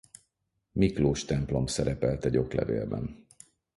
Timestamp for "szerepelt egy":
1.65-2.37